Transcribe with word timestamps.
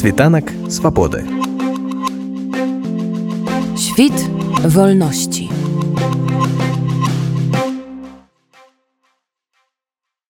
Світанак 0.00 0.52
свабоды. 0.70 1.28
Świt 3.76 4.16
wolności. 4.64 5.50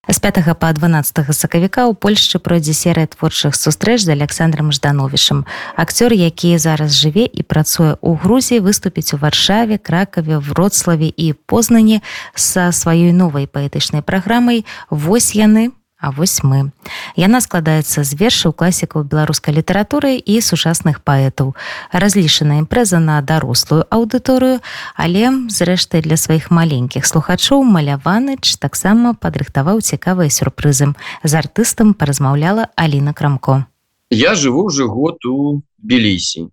З 0.09 0.19
5 0.19 0.59
па 0.59 0.73
12 0.73 1.23
сакавіка 1.31 1.87
ў 1.87 1.95
Польшчы 1.95 2.43
пройдзе 2.43 2.75
серыя 2.75 3.07
творчых 3.07 3.55
сустрэч 3.55 4.03
з 4.03 4.11
Александром 4.11 4.75
Ждановішам. 4.75 5.47
Акцёр, 5.79 6.11
які 6.11 6.57
зараз 6.59 6.91
жыве 6.91 7.31
і 7.31 7.41
працуе 7.47 7.95
ў 7.95 8.19
Грузіі, 8.19 8.59
выступіць 8.59 9.15
у 9.15 9.23
варшаве, 9.23 9.79
кракаве, 9.79 10.35
вроцлаве 10.37 11.15
і 11.15 11.31
познані 11.47 12.03
са 12.35 12.75
сваёй 12.75 13.15
новай 13.15 13.47
паэтычнай 13.47 14.03
праграмай. 14.03 14.67
Вось 14.91 15.31
яны, 15.31 15.71
А 16.01 16.09
вось 16.09 16.41
мы. 16.41 16.73
Яна 17.13 17.39
складаецца 17.45 18.01
з 18.01 18.17
вершаў 18.17 18.57
класікаў 18.57 19.05
беларускай 19.05 19.53
літаратуры 19.53 20.17
і 20.17 20.41
сучасных 20.41 21.05
паэтаў. 21.05 21.53
Разлічаная 21.93 22.57
імпрэза 22.65 22.97
на 22.97 23.21
дарослую 23.21 23.85
аўдыторыю, 23.85 24.65
але 24.97 25.29
зрэшты 25.53 26.01
для 26.01 26.17
сваіх 26.17 26.49
маленькіх 26.49 27.05
слухачоў 27.05 27.61
маляваныч 27.61 28.57
таксама 28.57 29.13
падрыхтаваў 29.13 29.85
цікавыя 29.85 30.33
сюрпрызы. 30.33 30.97
З 31.21 31.33
артыстам 31.37 31.93
паразмаўляла 31.93 32.73
Аліна 32.73 33.13
Крамко. 33.13 33.69
Я 34.09 34.33
жыву 34.33 34.65
уже 34.73 34.89
год 34.89 35.21
у 35.25 35.61
Белісі. 35.77 36.49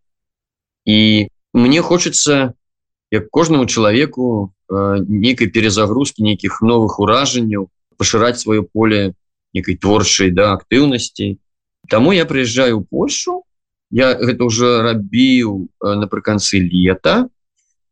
І 0.85 1.29
мне 1.55 1.81
хочется 1.81 2.53
як 3.11 3.31
кожнаму 3.31 3.65
чалавеку 3.65 4.53
нейкай 4.69 5.49
перезагрузкі 5.49 6.23
нейкіх 6.23 6.61
новых 6.61 7.01
уражанняў 7.01 7.73
пашыраць 7.97 8.39
сваё 8.39 8.63
поле 8.63 9.17
некай 9.55 9.77
творчай 9.77 10.31
да 10.31 10.53
актыўнасці 10.57 11.39
Таму 11.89 12.13
я 12.13 12.27
прыязджаю 12.27 12.81
у 12.81 12.85
Польшу. 12.85 13.45
Я 13.91 14.13
гэта 14.13 14.45
уже 14.45 14.83
рабіў 14.83 15.69
э, 15.81 15.95
напрыканцы 15.97 16.61
лета. 16.61 17.29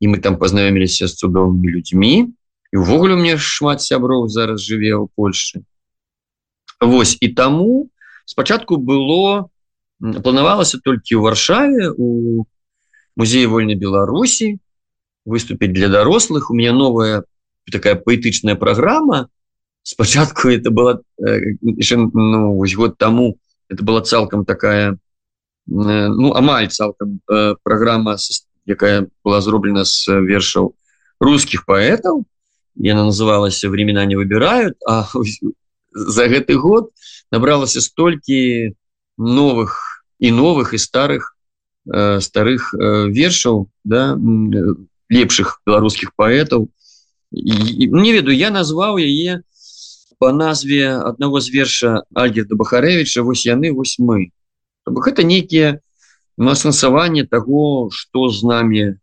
І 0.00 0.12
мы 0.12 0.20
там 0.20 0.36
пазнаёміліся 0.36 1.08
з 1.08 1.16
цудоўнымі 1.16 1.72
людзьмі 1.72 2.28
і 2.72 2.76
увогуле 2.76 3.16
мне 3.16 3.40
шмат 3.40 3.80
сяброў 3.80 4.28
зараз 4.28 4.60
жыве 4.60 4.92
ў 4.92 5.08
Польшы 5.16 5.64
Вось 6.84 7.16
і 7.24 7.32
таму 7.32 7.88
спачатку 8.28 8.76
было 8.76 9.48
планавалася 9.96 10.76
толькі 10.84 11.16
ў 11.16 11.24
варшаве 11.24 11.88
у 11.96 12.44
музеі 13.16 13.48
вольнай 13.48 13.80
Беларусі 13.80 14.60
выступіць 15.24 15.72
для 15.72 15.88
дарослых 15.88 16.52
у 16.52 16.54
меня 16.54 16.76
новая 16.76 17.24
такая 17.72 17.96
паэтычная 17.96 18.60
праграма 18.60 19.32
спачатку 19.86 20.48
это 20.48 20.70
было 20.70 21.02
еще, 21.16 21.96
ну, 21.96 22.64
год 22.74 22.98
тому 22.98 23.38
это 23.68 23.84
была 23.84 24.00
цалкам 24.02 24.44
такая 24.44 24.98
ну 25.66 26.34
амаль 26.34 26.68
цалкам 26.70 27.20
программа 27.62 28.16
якая 28.64 29.08
была 29.22 29.40
зроблена 29.40 29.84
с 29.84 30.08
вершаў 30.08 30.74
русских 31.20 31.64
поэтов. 31.66 32.24
И 32.74 32.88
она 32.88 33.04
называлась 33.04 33.62
времена 33.62 34.04
не 34.04 34.16
выбирают 34.16 34.76
а 34.86 35.08
за 35.92 36.28
гэты 36.28 36.58
год 36.58 36.90
набралася 37.30 37.80
столькі 37.80 38.74
новых 39.16 40.04
и 40.18 40.32
новых 40.32 40.74
и 40.74 40.78
старых 40.78 41.36
старых 41.86 42.74
вершаў 42.74 43.70
да 43.84 44.18
лепшых 45.08 45.60
беларускіх 45.64 46.14
поэтов. 46.16 46.66
Не 47.30 48.12
веду 48.12 48.30
я 48.30 48.50
назваў 48.50 48.98
яе 48.98 49.42
на 50.16 50.18
по 50.18 50.32
назве 50.32 50.96
одного 50.96 51.40
з 51.40 51.50
верша 51.50 52.02
альгерда 52.14 52.56
бахарэвича 52.56 53.22
вось 53.22 53.44
яны 53.46 53.72
вось 53.72 53.98
мы 53.98 54.32
гэта 54.86 55.22
некіе 55.22 55.80
асэнсаванне 56.40 57.26
того 57.26 57.90
что 57.92 58.28
з 58.28 58.42
нами 58.42 58.98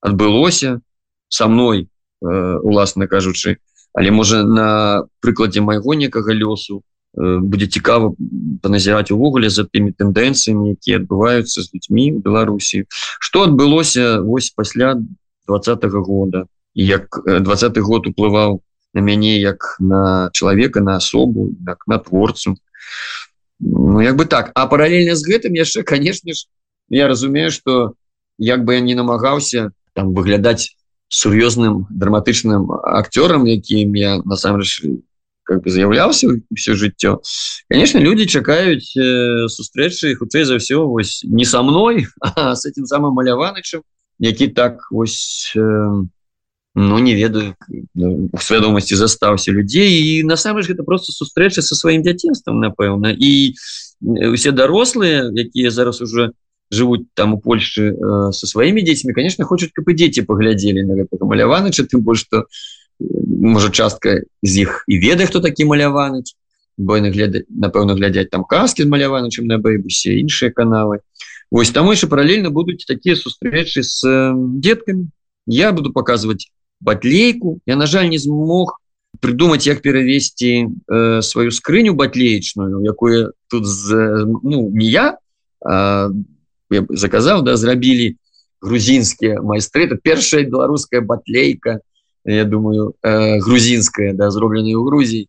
адбылося 0.00 0.80
со 1.28 1.48
мной 1.48 1.88
э, 2.22 2.58
уласна 2.62 3.08
кажучы 3.08 3.58
але 3.92 4.10
можа 4.10 4.44
на 4.44 5.06
прыкладзе 5.20 5.60
майго 5.60 5.94
некага 5.94 6.30
лёсу 6.30 6.82
э, 7.18 7.38
будзе 7.42 7.66
цікава 7.66 8.14
паназіраць 8.62 9.10
увогуле 9.10 9.50
за 9.50 9.66
тымі 9.66 9.90
тэндэнцыямі 9.90 10.78
якія 10.78 11.02
адбываюцца 11.02 11.66
з 11.66 11.70
людзьмі 11.74 12.12
в 12.12 12.22
беларусі. 12.22 12.86
Что 13.18 13.42
адбылося 13.42 14.22
вось 14.22 14.50
пасля 14.50 14.94
двадцатого 15.46 16.02
года? 16.02 16.46
Як 16.74 17.22
двадцатый 17.26 17.82
год 17.82 18.06
уплываў 18.06 18.62
на 18.94 19.00
мяне 19.00 19.38
як 19.38 19.76
на 19.80 20.30
чалавека 20.32 20.80
на 20.80 20.96
асобу 20.96 21.50
як 21.66 21.84
на 21.86 21.98
творцу. 21.98 22.56
Ну 23.60 24.00
як 24.00 24.16
бы 24.16 24.24
так. 24.26 24.50
А 24.54 24.66
паралельна 24.66 25.14
з 25.16 25.26
гэтым 25.26 25.54
яшчэ 25.54 25.82
конечно 25.82 26.32
ж 26.32 26.46
я 26.88 27.08
разумею 27.08 27.50
что 27.50 27.94
як 28.38 28.64
бы 28.64 28.74
я 28.74 28.80
не 28.80 28.94
намагаўся 28.94 29.72
там 29.92 30.14
выглядаць 30.14 30.76
сур'ёзным 31.08 31.86
драматычным 31.90 32.70
акцёрам 32.70 33.46
якім 33.46 33.94
я 33.94 34.18
насамрэч 34.24 34.82
как 35.44 35.62
бы 35.62 35.70
з'яўляўся 35.70 36.28
все 36.54 36.74
жыццё. 36.74 37.20
Конечно 37.68 37.98
люди 37.98 38.26
чакаюць 38.26 38.96
э, 38.96 39.48
сустрэчы 39.48 40.16
хутчэй 40.16 40.44
за 40.44 40.58
все 40.58 40.86
вось 40.86 41.22
не 41.24 41.44
со 41.44 41.62
мной 41.62 42.06
а 42.20 42.56
с 42.56 42.64
этим 42.64 42.86
самым 42.86 43.12
маляванычым 43.14 43.82
які 44.18 44.48
так 44.48 44.88
вось 44.90 45.52
э, 45.56 45.60
ну 46.74 46.98
не 46.98 47.14
ведаю 47.14 47.54
у 47.94 48.38
свядомасці 48.38 48.98
застаўся 48.98 49.52
людзей 49.52 50.20
і 50.20 50.22
насамрэч 50.26 50.68
гэта 50.70 50.82
просто 50.82 51.12
сустрэча 51.12 51.62
со 51.62 51.74
сваім 51.74 52.02
дзяцінствам 52.02 52.58
напэўна 52.60 53.14
і 53.14 53.54
усе 54.34 54.50
дарослыя 54.50 55.30
якія 55.30 55.70
зараз 55.70 56.02
уже 56.02 56.32
жывуць 56.74 57.06
там 57.14 57.34
у 57.34 57.38
Польшы 57.38 57.94
э, 57.94 58.32
со 58.32 58.46
сваімі 58.46 58.82
дзецьмі 58.82 59.14
конечно 59.14 59.44
хочуць 59.44 59.70
каб 59.70 59.88
і 59.88 59.94
дзеці 59.94 60.26
паглядзелі 60.26 60.82
на 60.82 60.94
гэтага 60.98 61.28
маляванача 61.28 61.86
тым 61.86 62.02
больш 62.02 62.26
что 62.26 62.46
можа 63.00 63.70
частка 63.70 64.22
з 64.42 64.66
іх 64.66 64.84
і 64.88 64.98
ведае 64.98 65.26
хто 65.26 65.40
такі 65.40 65.64
маляваныч. 65.64 66.34
Бо 66.76 66.98
нагляда 66.98 67.46
напэўна 67.48 67.94
глядзяць 67.94 68.30
там 68.30 68.44
казки 68.44 68.82
з 68.82 68.90
маляваначым 68.90 69.46
на 69.46 69.58
бэйбусе 69.62 70.18
іншыя 70.18 70.50
каналы. 70.50 71.06
Вось 71.50 71.70
там 71.70 71.86
яшчэ 71.86 72.10
паралельна 72.10 72.50
будуць 72.50 72.82
такія 72.82 73.14
сустрэчы 73.14 73.86
з 73.86 74.02
э, 74.02 74.34
деткамі 74.34 75.06
я 75.46 75.72
буду 75.72 75.92
показывать 75.92 76.50
батлейку. 76.80 77.60
Я 77.66 77.76
на 77.76 77.86
жаль 77.86 78.08
не 78.08 78.18
змог 78.18 78.80
придумать 79.20 79.66
як 79.66 79.80
перавесці 79.80 80.68
э, 80.90 81.22
сваю 81.22 81.50
скрыню 81.50 81.94
батлеечную 81.94 82.82
якое 82.82 83.32
тут 83.48 83.66
з, 83.66 84.26
ну 84.42 84.70
не 84.70 84.86
я, 84.86 85.18
а, 85.64 86.10
я 86.70 86.86
заказаў 86.90 87.42
да 87.42 87.56
зрабілі 87.56 88.16
грузінскія 88.60 89.40
майстры. 89.40 89.86
Это 89.86 89.96
першая 89.96 90.44
беларуская 90.44 91.00
батлейка 91.00 91.80
я 92.24 92.44
думаю 92.44 92.94
э, 93.02 93.38
грузінская 93.38 94.14
да 94.14 94.30
зробленая 94.30 94.76
у 94.76 94.84
Грузіі 94.84 95.28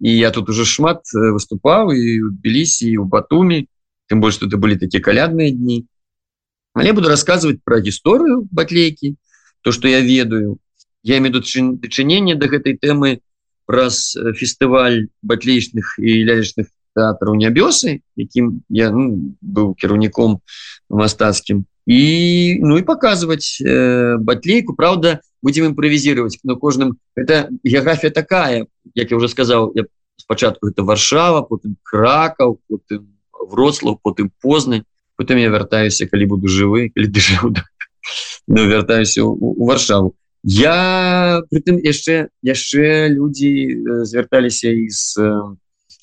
і 0.00 0.10
я 0.18 0.30
тут 0.30 0.50
уже 0.50 0.64
шмат 0.64 1.06
выступаў 1.14 1.94
і 1.94 2.34
білісі 2.42 2.98
у 2.98 3.04
батуме 3.06 3.70
тым 4.10 4.18
больш 4.18 4.42
тут 4.42 4.54
былі 4.58 4.76
такія 4.76 4.98
калядныя 4.98 5.54
дні 5.54 5.86
але 6.74 6.92
буду 6.92 7.08
рассказывать 7.08 7.62
про 7.62 7.78
гісторыю 7.78 8.48
батлейкі 8.50 9.14
то 9.62 9.70
что 9.70 9.86
я 9.86 10.02
ведаю 10.02 10.58
я 11.02 11.18
имею 11.18 11.34
дачынение 11.34 12.36
до 12.36 12.48
гэтай 12.48 12.76
темы 12.76 13.20
праз 13.66 14.16
фестываль 14.36 15.08
батлейчных 15.22 15.98
и 15.98 16.22
лялечных 16.22 16.68
театраў 16.94 17.34
нябёсы 17.34 18.02
якім 18.16 18.62
я 18.68 18.90
ну, 18.90 19.34
быў 19.40 19.74
кіраўніком 19.74 20.40
мастацкім 20.88 21.64
і 21.86 22.58
ну 22.62 22.78
і 22.78 22.82
показывать 22.82 23.58
э, 23.60 24.16
батлейку. 24.18 24.74
Праўда 24.74 25.20
будем 25.42 25.66
импровизировать 25.66 26.38
но 26.44 26.56
кожным 26.56 26.98
это 27.16 27.48
география 27.64 28.10
такая. 28.10 28.66
Як 28.94 29.10
я 29.10 29.16
уже 29.16 29.28
сказал 29.28 29.72
я 29.74 29.84
спачатку 30.16 30.68
это 30.68 30.82
варшава 30.82 31.42
потым 31.42 31.76
кракаў 31.82 32.60
вроцлав 33.32 33.98
потым 34.02 34.30
познань. 34.40 34.84
Потым 35.16 35.38
я 35.38 35.50
вяртаюся 35.50 36.06
калі 36.06 36.26
буду 36.26 36.48
жывы 36.48 36.92
или 36.94 37.10
ну, 38.46 38.66
вяртаюся 38.66 39.24
у, 39.24 39.34
у 39.34 39.66
варшаву 39.66 40.14
я 40.42 41.42
притым 41.50 41.78
яшчэ 41.78 42.28
яшчэ 42.42 43.08
людзі 43.08 43.78
звярталіся 44.04 44.70
из 44.70 45.16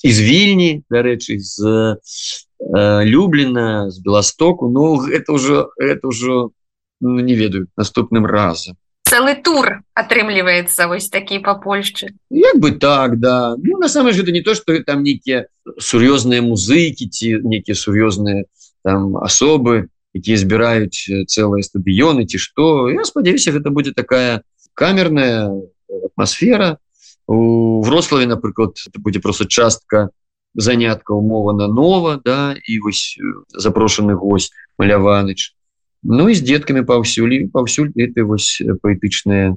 из 0.02 0.16
вільні 0.20 0.82
дарэчы 0.88 1.38
з 1.38 1.60
э, 1.60 3.04
люблена 3.04 3.90
з 3.90 4.00
беластоку 4.00 4.68
Ну 4.70 5.06
это 5.06 5.32
уже 5.32 5.68
это 5.76 6.08
ўжо 6.08 6.52
ну, 7.00 7.20
не 7.20 7.34
ведаю 7.34 7.68
наступным 7.76 8.24
разам 8.24 8.76
целый 9.04 9.34
тур 9.34 9.82
атрымліваецца 9.92 10.86
вось 10.88 11.10
такі 11.10 11.44
по 11.44 11.54
Польшчы 11.58 12.16
як 12.30 12.56
бы 12.56 12.72
так 12.72 13.18
да. 13.20 13.56
Ну 13.58 13.78
на 13.78 13.88
самом 13.88 14.12
это 14.12 14.32
не 14.32 14.40
то 14.40 14.54
что 14.54 14.72
там 14.84 15.02
нейкія 15.02 15.46
сур'ёзныя 15.78 16.40
музыкі 16.40 17.08
ці 17.10 17.44
нейкія 17.44 17.74
сур'ёзныя 17.74 18.48
там 18.84 19.16
асобы 19.18 19.92
якія 20.14 20.36
збіраюць 20.36 21.26
цэлыя 21.26 21.62
стадыёны 21.62 22.26
ці 22.26 22.38
што 22.38 22.90
я 22.90 23.04
спадзяюся 23.04 23.54
гэта 23.54 23.70
будзе 23.70 23.92
такая 23.92 24.42
камерная 24.74 25.50
атмасфера 25.88 26.78
у 27.26 27.82
врославе 27.82 28.26
напрыклад 28.26 28.74
это 28.86 28.98
будзе 28.98 29.20
просто 29.20 29.46
частка 29.46 30.10
занятка 30.54 31.12
умова 31.12 31.52
на 31.52 31.68
нова 31.68 32.20
да 32.24 32.54
і 32.66 32.78
вось 32.80 33.18
запрошаны 33.54 34.14
гость 34.14 34.52
маляваныч. 34.78 35.54
Ну 36.02 36.28
і 36.28 36.34
з 36.34 36.40
деткамі 36.40 36.82
паўсюль 36.82 37.46
паўсюль 37.52 37.92
это 37.94 38.24
вось 38.24 38.62
паэтычныя 38.82 39.54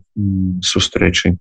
сустрэчы 0.62 1.40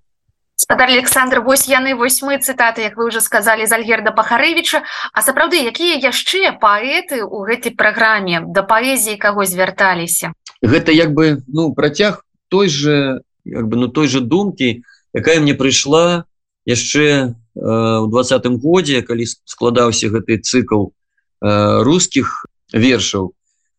спадар 0.55 0.89
Александр 0.89 1.39
вось 1.39 1.67
яны 1.67 1.95
вось 1.95 2.21
мы 2.21 2.37
цытаты 2.37 2.81
як 2.81 2.97
вы 2.97 3.05
уже 3.07 3.21
сказали 3.21 3.65
з 3.65 3.73
альгерда 3.73 4.11
пахарэвича 4.11 4.83
А 5.13 5.21
сапраўды 5.21 5.61
якія 5.61 5.99
яшчэ 6.01 6.57
паэты 6.61 7.21
у 7.21 7.45
гэтай 7.45 7.75
праграме 7.77 8.41
да 8.47 8.63
паэзіі 8.63 9.17
каго 9.21 9.45
звярталіся? 9.45 10.33
Гэта 10.61 10.89
як 10.95 11.13
бы 11.13 11.43
ну 11.47 11.73
працяг 11.73 12.25
той 12.49 12.69
же 12.69 13.21
як 13.45 13.67
бы 13.67 13.77
ну 13.77 13.87
той 13.87 14.07
же 14.07 14.21
думкі 14.21 14.81
якая 15.13 15.39
мне 15.39 15.53
прыйшла 15.53 16.25
яшчэ 16.65 17.05
э, 17.05 17.29
у 17.53 18.07
двадцатым 18.07 18.57
годзе 18.57 19.01
калі 19.01 19.25
складаўся 19.27 20.09
гэты 20.09 20.39
цикл 20.39 20.89
э, 20.89 21.83
русских 21.83 22.45
вершаў. 22.73 23.33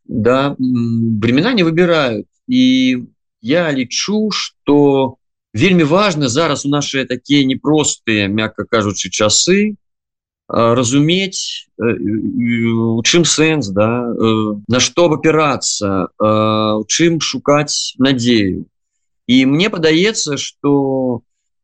Да 0.05 0.55
времена 0.59 1.53
не 1.53 1.65
выбирают 1.65 2.27
і 2.47 3.06
я 3.41 3.73
лічу 3.73 4.31
что 4.31 5.19
у 5.19 5.24
вельмі 5.55 5.85
важно 5.85 6.29
зараз 6.29 6.67
у 6.67 6.69
наши 6.69 7.05
такие 7.05 7.45
непростые 7.45 8.29
мягко 8.29 8.65
кажучы 8.65 9.09
часы 9.11 9.77
разумець 10.49 11.71
у 11.79 13.03
чым 13.03 13.25
сэнс 13.25 13.69
да? 13.69 14.12
На 14.69 14.81
что 14.81 15.11
опираться 15.12 16.09
у 16.19 16.85
чым 16.87 17.21
шукаць 17.21 17.95
надею. 17.99 18.67
І 19.27 19.47
мне 19.47 19.71
падаецца 19.71 20.37
что 20.37 21.23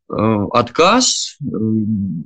адказ 0.08 1.36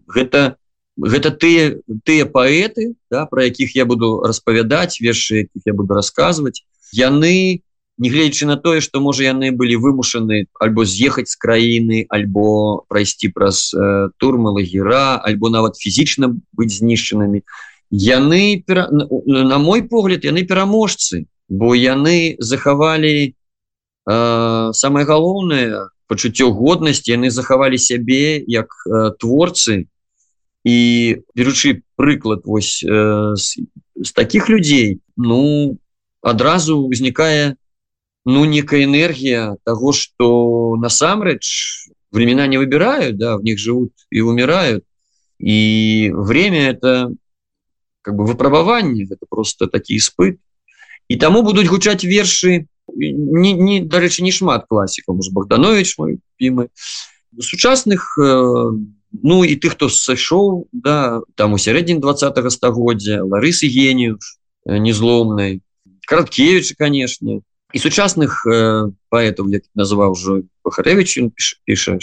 гэта 0.07 0.57
гэта 0.97 1.31
ты 1.31 1.83
тыя 2.05 2.25
паэты 2.25 2.95
да, 3.11 3.27
про 3.27 3.45
якіх 3.45 3.75
я 3.75 3.85
буду 3.85 4.23
распавядаць 4.23 5.01
вершы 5.01 5.49
якіх 5.49 5.63
я 5.67 5.75
буду 5.75 5.95
рассказывать 5.95 6.63
яны 6.93 7.65
Нягледзячы 7.99 8.47
на 8.47 8.57
тое, 8.57 8.81
што 8.83 8.99
можа 8.99 9.23
яны 9.23 9.53
былі 9.55 9.79
вымушаны 9.79 10.51
альбо 10.59 10.83
з'ехаць 10.83 11.31
з 11.31 11.39
краіны, 11.39 12.07
альбо 12.11 12.83
прайсці 12.91 13.31
праз 13.31 13.71
э, 13.71 14.11
турмы 14.19 14.51
лагера, 14.51 15.23
альбо 15.23 15.47
нават 15.49 15.79
фізічна 15.79 16.35
быць 16.53 16.75
знішчанымі. 16.75 17.47
Яны 17.95 18.65
на 18.67 19.59
мой 19.63 19.87
погляд, 19.87 20.27
яны 20.27 20.43
пераможцы, 20.43 21.31
бо 21.49 21.75
яны 21.79 22.35
захавалі 22.43 23.31
э, 23.31 24.73
самае 24.75 25.05
галоўнае 25.07 25.95
пачуццё 26.11 26.51
годнасці, 26.51 27.15
яны 27.15 27.31
захавалі 27.31 27.79
сябе 27.79 28.43
як 28.43 28.75
э, 28.91 29.15
творцы 29.23 29.87
і 30.65 30.77
беручы 31.37 31.87
прыклад 31.95 32.43
вось 32.45 32.83
э, 32.83 33.37
з, 33.37 33.63
з 33.95 34.11
такіх 34.13 34.49
людзей, 34.49 34.99
ну 35.17 35.79
адразу 36.25 36.89
ўзнікае, 36.89 37.55
ну 38.25 38.45
некая 38.45 38.85
энергия 38.85 39.57
того 39.65 39.93
что 39.93 40.77
насамрэч 40.77 41.89
времена 42.11 42.47
не 42.47 42.59
выбирают 42.59 43.17
да 43.19 43.37
в 43.37 43.43
них 43.43 43.59
живут 43.59 43.93
и 44.11 44.21
умирают. 44.21 44.85
И 45.39 46.11
время 46.15 46.71
это 46.71 47.13
как 48.03 48.17
бы 48.17 48.25
выпрабаванне 48.25 49.05
это 49.05 49.27
просто 49.29 49.67
такие 49.67 49.99
испыт 49.99 50.39
и 51.09 51.17
тому 51.17 51.43
будут 51.43 51.69
гучать 51.69 52.05
верши 52.05 52.67
не, 52.95 53.53
не 53.53 53.81
дарэчы 53.81 54.23
не 54.23 54.31
шмат 54.31 54.67
классиков 54.69 55.17
может 55.17 55.33
богданович 55.33 55.99
мой 55.99 56.21
любимый. 56.39 56.69
Сучасных 57.39 58.17
э, 58.19 58.71
ну 59.23 59.45
и 59.45 59.57
ты 59.57 59.71
кто 59.71 59.89
сошел 59.89 60.69
да 60.73 61.21
там 61.35 61.55
у 61.55 61.59
сярэдзін 61.59 62.01
20 62.01 62.53
стагоддзя 62.53 63.25
ларысы 63.25 63.67
гению 63.67 64.19
э, 64.67 64.79
незломной 64.79 65.63
караткевича 66.07 66.75
конечно 66.77 67.41
і 67.75 67.79
сучасных 67.83 68.47
э, 68.47 68.89
паэтаў 69.11 69.51
як 69.51 69.67
называў 69.75 70.15
уже 70.15 70.47
пахарэвич 70.63 71.19
піша 71.67 71.99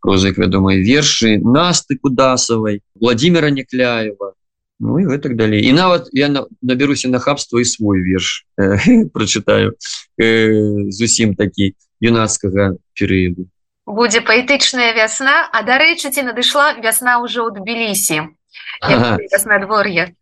проза 0.00 0.28
як 0.28 0.36
вядомыя 0.38 0.76
вершы 0.76 1.40
насты 1.40 1.96
кудасавай 1.96 2.84
владимира 2.94 3.50
некляева 3.50 4.36
ну 4.80 4.98
і 5.00 5.08
гэтак 5.08 5.36
далей 5.36 5.64
і 5.64 5.72
нават 5.72 6.12
я 6.12 6.28
на, 6.28 6.44
наберуся 6.60 7.08
нахабства 7.08 7.60
і 7.60 7.64
свой 7.64 8.04
верш 8.04 8.44
э, 8.60 9.08
прочытаю 9.14 9.76
э, 10.20 10.92
зусім 10.92 11.34
такі 11.34 11.72
юнацкага 12.00 12.76
перыяду 12.92 13.48
будзе 13.88 14.20
паэтычная 14.20 14.92
вясна 14.92 15.48
а 15.52 15.64
дарэчы 15.64 16.12
ці 16.12 16.28
надышла 16.28 16.76
вясна 16.84 17.18
ўжо 17.24 17.48
ў 17.48 17.58
тбілісі. 17.58 18.36
Ага. 18.80 19.18
надвор'е 19.46 20.14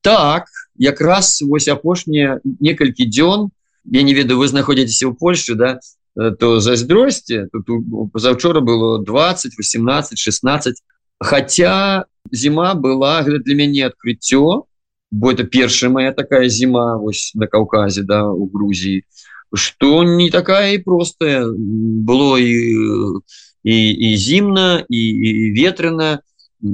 так 0.00 0.46
якраз 0.76 1.42
вось 1.42 1.68
апошнія 1.68 2.40
некалькі 2.44 3.06
дзён 3.06 3.50
я 3.84 4.02
не 4.02 4.14
ведаю 4.14 4.38
вы 4.38 4.48
знаходзіцеся 4.48 5.08
ў 5.08 5.14
Польше 5.18 5.54
да 5.54 5.80
э, 6.16 6.30
то 6.36 6.60
зайздросці 6.60 7.48
тут 7.52 7.68
позаўчора 8.12 8.60
было 8.60 8.98
20 9.04 9.58
18 9.58 10.18
16 10.18 10.82
хотя 11.18 12.04
зіма 12.32 12.74
была 12.74 13.22
для 13.22 13.54
мяне 13.54 13.86
адкрыццё 13.86 14.64
бо 15.10 15.32
это 15.32 15.44
першая 15.44 15.90
моя 15.90 16.12
такая 16.12 16.48
зіма 16.48 16.96
вось 16.96 17.32
на 17.34 17.46
каўказе 17.46 18.02
да 18.02 18.28
у 18.30 18.48
Грузіі 18.48 19.04
что 19.52 20.04
не 20.04 20.30
такая 20.30 20.74
і 20.74 20.78
простая. 20.78 21.44
Было 21.46 22.38
і 22.38 23.20
і, 23.62 23.90
і 23.90 24.16
зімна 24.16 24.84
і, 24.88 24.96
і 24.96 25.52
ветрена 25.52 26.20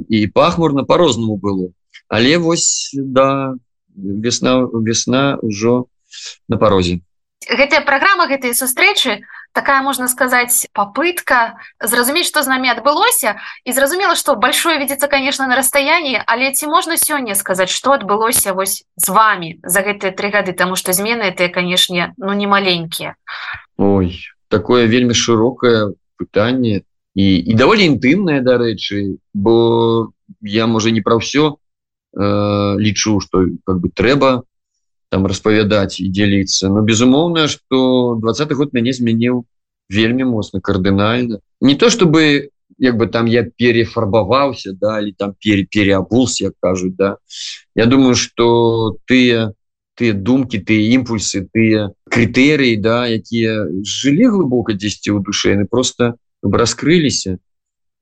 і 0.09 0.27
пахмурна 0.27 0.83
по-рознаму 0.83 1.35
было 1.35 1.69
але 2.07 2.37
вось 2.37 2.91
да 2.93 3.55
весна 3.95 4.67
весна 4.71 5.37
ўжо 5.41 5.87
на 6.47 6.57
парозе. 6.57 7.01
Гэтая 7.47 7.81
праграма 7.85 8.27
гэтыя 8.27 8.53
сустрэчы 8.53 9.23
такая 9.53 9.81
можна 9.81 10.07
сказаць 10.07 10.67
попытка 10.73 11.57
зразумець 11.81 12.27
что 12.27 12.43
з 12.43 12.47
намі 12.51 12.69
адбылося 12.69 13.39
і 13.65 13.71
зразумела 13.71 14.15
что 14.15 14.35
большое 14.35 14.77
видится 14.79 15.07
конечно 15.07 15.47
на 15.47 15.55
расстаянии 15.55 16.21
але 16.25 16.51
ці 16.51 16.67
можна 16.67 16.97
сёння 16.97 17.35
сказаць 17.35 17.69
что 17.69 17.93
адбылося 17.93 18.53
вось 18.53 18.85
з 18.95 19.07
вами 19.09 19.59
за 19.63 19.81
гэтыя 19.81 20.11
три 20.11 20.29
гады? 20.29 20.53
Тому 20.53 20.75
что 20.75 20.93
змены 20.93 21.33
это 21.33 21.49
канешне 21.49 22.13
ну 22.17 22.33
не 22.33 22.47
маленькія. 22.47 23.15
Ой 23.77 24.19
такое 24.47 24.87
вельмі 24.87 25.13
широкое 25.13 25.93
пытанне 26.17 26.81
і 27.15 27.25
і 27.37 27.53
даволі 27.53 27.85
інтымнае 27.85 28.41
дарэчы 28.41 29.17
бо 29.33 30.11
я 30.41 30.67
можа 30.67 30.91
не 30.91 31.01
пра 31.01 31.17
ўсё 31.17 31.57
э, 32.17 32.75
лічу 32.79 33.19
что 33.21 33.45
как 33.65 33.79
бы 33.79 33.89
трэба 33.89 34.43
там 35.09 35.25
распавядаць 35.25 35.99
і 36.01 36.09
дзеліцца 36.09 36.69
но 36.69 36.81
безумоўна 36.81 37.47
что 37.47 38.17
двадцатый 38.19 38.57
год 38.57 38.73
мяне 38.73 38.93
змяніў 38.93 39.45
вельмі 39.89 40.23
моцна 40.23 40.59
кардынальна. 40.59 41.39
Не 41.61 41.75
то 41.75 41.89
чтобы 41.89 42.49
як 42.77 42.97
бы 42.97 43.07
там 43.07 43.25
я 43.25 43.43
перефарбаваўся 43.43 44.73
далі 44.73 45.13
там 45.17 45.33
пере 45.39 45.65
переабулся 45.65 46.45
як 46.45 46.53
кажуць 46.59 46.95
да. 46.95 47.17
Я 47.75 47.85
думаю 47.85 48.15
что 48.15 48.97
тыя 49.07 49.53
ты 49.95 50.13
думкі 50.13 50.61
ты 50.61 50.93
імпульсы 50.93 51.47
тыя 51.53 51.91
крытэрыі 52.09 52.77
да 52.77 53.07
якія 53.07 53.65
жылі 53.81 54.29
глыбока 54.29 54.73
10 54.73 55.09
у 55.09 55.19
душе 55.19 55.55
яны 55.55 55.65
просто 55.65 56.15
раскрыліся. 56.43 57.39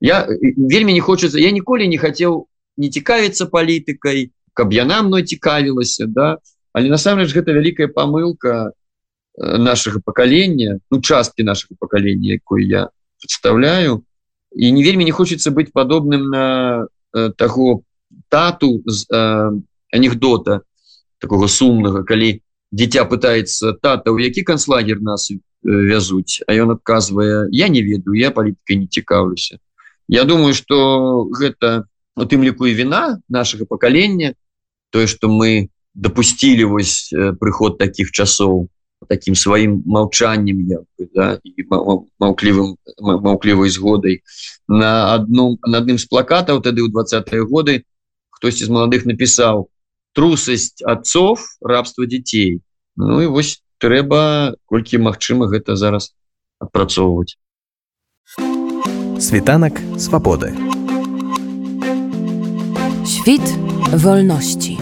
Я 0.00 0.26
вельмі 0.28 0.92
не 0.92 1.00
хочется 1.00 1.38
я 1.38 1.50
ніколі 1.50 1.88
не 1.88 1.98
хотел 1.98 2.48
не 2.76 2.88
цікавіцца 2.88 3.46
палітыкай 3.46 4.30
каб 4.56 4.72
яна 4.72 5.02
мной 5.02 5.22
цікавілася 5.22 6.08
да. 6.08 6.38
Але 6.72 6.88
насамрэч 6.88 7.28
гэта 7.36 7.52
вялікая 7.52 7.92
памылка 7.92 8.72
э, 8.72 9.56
нашага 9.60 10.00
пакалення 10.00 10.80
ну 10.90 11.00
часткі 11.00 11.44
нашага 11.44 11.76
пакалення 11.78 12.40
якой 12.40 12.64
я 12.64 12.88
представляю. 13.20 14.04
І 14.52 14.72
не 14.72 14.84
вельмі 14.84 15.04
не 15.04 15.12
хочется 15.12 15.50
быть 15.50 15.72
падобным 15.72 16.32
на 16.32 16.86
э, 17.12 17.32
таго 17.36 17.82
тату 18.28 18.80
з 18.86 19.04
э, 19.12 19.52
анекдота 19.92 20.60
такого 21.18 21.48
сумнага 21.48 22.04
калі 22.04 22.40
дзіця 22.72 23.04
пытается 23.04 23.72
тата 23.72 24.10
у 24.10 24.18
які 24.18 24.42
канцлагер 24.42 25.00
нас 25.00 25.30
э, 25.30 25.36
вязуць 25.64 26.40
а 26.48 26.56
ён 26.56 26.76
адказвае 26.76 27.48
я 27.52 27.68
не 27.68 27.82
ведаю 27.82 28.16
я 28.16 28.30
палітыкай 28.30 28.76
не 28.76 28.86
цікаўлюся 28.88 29.58
я 30.08 30.24
думаю 30.24 30.54
что 30.54 31.28
гэта 31.28 31.84
у 32.16 32.24
тым 32.24 32.44
ліку 32.44 32.66
і 32.66 32.74
віна 32.74 33.20
нашага 33.28 33.64
пакалення 33.64 34.34
тое 34.90 35.06
что 35.06 35.28
мы 35.28 35.68
допустили 35.94 36.64
вось 36.64 37.12
э, 37.12 37.32
прыход 37.32 37.78
таких 37.78 38.10
часоў 38.10 38.68
таким 39.08 39.34
сваім 39.34 39.82
молчаннем 39.86 40.60
я 40.66 40.80
да, 41.14 41.40
маўклівым 42.18 42.76
маўклівай 42.98 43.70
згодай 43.70 44.22
на 44.68 45.14
одном 45.14 45.58
на 45.62 45.78
адным 45.78 45.98
з 45.98 46.06
плакатаў 46.08 46.62
тады 46.62 46.82
ў 46.82 46.90
двадцатые 46.90 47.44
годы 47.44 47.84
хтосьці 48.30 48.64
з 48.64 48.70
маладых 48.72 49.04
напісаў 49.04 49.68
трусасць 50.16 50.80
отцов 50.82 51.44
рабства 51.60 52.08
дзяцей 52.08 52.64
Ну 52.96 53.20
і 53.20 53.26
вось 53.28 53.60
трэба 53.76 54.56
колькі 54.64 55.04
магчыма 55.04 55.52
гэта 55.52 55.76
зараз 55.76 56.16
адпрацоўваць. 56.56 57.36
Світанак 59.20 59.80
свабоды 60.00 60.56
Świt 63.08 63.58
wolności. 63.92 64.78